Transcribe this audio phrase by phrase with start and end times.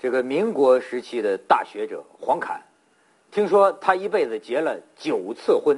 [0.00, 2.62] 这个民国时期的大学者黄侃，
[3.32, 5.76] 听说他一辈子结了九次婚，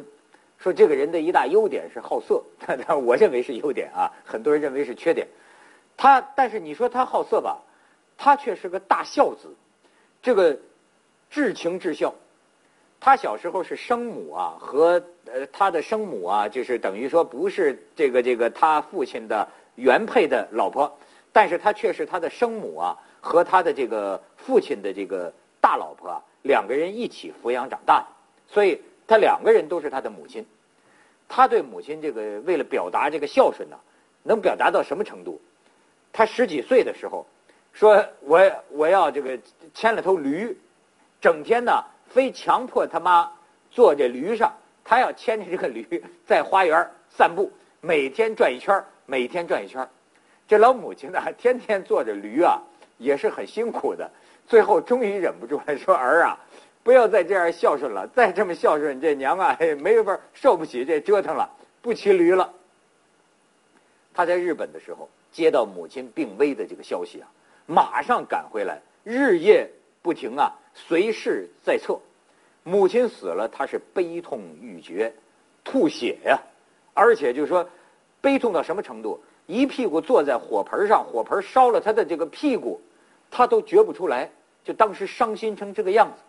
[0.58, 5.26] 说这个人的一大优点是好色， 但我认为是优点啊，很多人认为是缺点。
[5.96, 7.62] 他但是你说他好色吧，
[8.18, 9.48] 他却是个大孝子，
[10.22, 10.58] 这个
[11.30, 12.14] 至情至孝。
[13.02, 20.98] 他小时候是生母啊，和呃他的生母啊，就是等于说不是这个这个他父亲的原配的老婆，
[21.32, 28.06] 但是他却是他的生母啊和他的这个父亲的这个大老婆啊两个人一起抚养长大的，
[28.48, 30.46] 所以他两个人都是他的母亲。
[31.28, 33.76] 他对母亲这个为了表达这个孝顺呢，
[34.22, 35.40] 能表达到什么程度？
[36.12, 37.26] 他十几岁的时候，
[37.72, 39.38] 说我我要这个
[39.74, 40.56] 牵了头驴，
[41.20, 41.84] 整天呢。
[42.10, 43.30] 非强迫他妈
[43.70, 44.52] 坐这驴上，
[44.82, 49.88] 他要牵着这个驴在花园散步，每天转一圈每天转一圈
[50.50, 52.60] 这老母亲呢，天天坐着驴啊，
[52.98, 54.10] 也是很辛苦的。
[54.48, 56.36] 最后终于忍不住了，说：“儿啊，
[56.82, 61.48] 不要再这样孝顺了，再这么孝顺，这娘啊， 没法受不起这折腾了，
[61.80, 62.52] 不骑驴了。”
[64.12, 67.30] 他在日本的时候接到母亲病危的这个消息啊，
[67.66, 69.70] 马上赶回来，日夜
[70.02, 70.52] 不停啊。
[70.74, 71.96] 随侍在侧，
[72.64, 75.14] 母亲死了，他是悲痛欲绝，
[75.62, 76.40] 吐血呀，
[76.92, 77.70] 而且就是说
[78.20, 82.80] 悲痛到什么程度，一屁股坐在火盆上，火盆烧了他的这个屁股，
[83.30, 84.30] 他都觉不出来，
[84.64, 86.22] 就当时伤心成这个样子，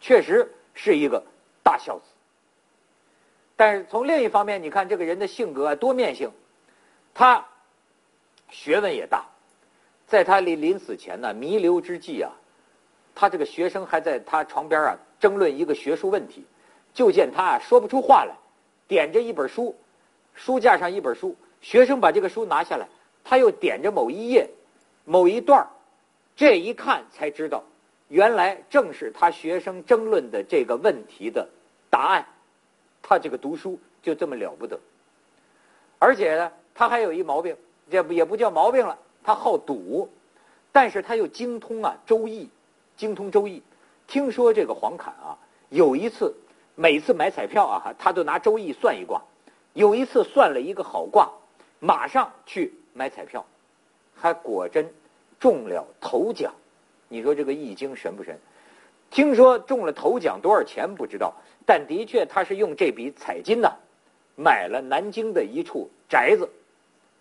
[0.00, 1.22] 确实是一个
[1.64, 2.04] 大孝子。
[3.56, 6.30] 但是从另一方面，你看这个人的性格啊多面性，
[7.12, 7.44] 他
[8.50, 9.26] 学问也大，
[10.06, 12.30] 在他临临死前呢，弥留之际啊。
[13.16, 16.44] 他这个学生还在他床边啊争论一个学术问题，
[16.94, 18.32] 就见他说不出话来，
[18.86, 19.74] 点着一本书，
[20.34, 22.88] 书架上一本书，学生把这个书拿下来，
[23.24, 24.48] 他又点着某一页，
[25.04, 25.66] 某一段
[26.36, 27.64] 这一看才知道，
[28.08, 31.48] 原来正是他学生争论的这个问题的
[31.90, 32.26] 答案。
[33.02, 34.78] 他这个读书就这么了不得，
[35.98, 37.56] 而且呢，他还有一毛病，
[37.90, 40.10] 这不也不叫毛病了，他好赌，
[40.72, 42.44] 但是他又精通啊《周易》。
[42.96, 43.62] 精通周易，
[44.08, 46.34] 听说这个黄侃啊，有一次
[46.74, 49.22] 每次买彩票啊，他都拿周易算一卦。
[49.74, 51.30] 有一次算了一个好卦，
[51.80, 53.44] 马上去买彩票，
[54.14, 54.92] 还果真
[55.38, 56.52] 中了头奖。
[57.08, 58.38] 你说这个易经神不神？
[59.10, 61.32] 听说中了头奖多少钱不知道，
[61.64, 63.72] 但的确他是用这笔彩金呢，
[64.36, 66.48] 买了南京的一处宅子。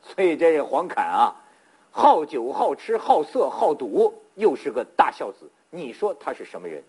[0.01, 1.35] 所以这黄侃啊，
[1.91, 5.49] 好酒好吃好色好赌，又是个大孝子。
[5.69, 6.83] 你说他是什么人？